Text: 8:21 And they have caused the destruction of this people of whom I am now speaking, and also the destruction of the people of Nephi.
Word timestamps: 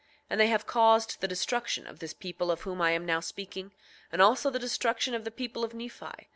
8:21 0.01 0.07
And 0.31 0.39
they 0.41 0.47
have 0.47 0.65
caused 0.65 1.21
the 1.21 1.27
destruction 1.27 1.85
of 1.85 1.99
this 1.99 2.11
people 2.15 2.49
of 2.49 2.61
whom 2.61 2.81
I 2.81 2.89
am 2.89 3.05
now 3.05 3.19
speaking, 3.19 3.71
and 4.11 4.19
also 4.19 4.49
the 4.49 4.57
destruction 4.57 5.13
of 5.13 5.25
the 5.25 5.29
people 5.29 5.63
of 5.63 5.75
Nephi. 5.75 6.27